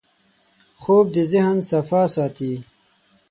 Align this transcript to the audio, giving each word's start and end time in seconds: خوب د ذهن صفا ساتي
خوب 0.81 1.05
د 1.15 1.17
ذهن 1.31 1.57
صفا 1.69 2.03
ساتي 2.15 2.53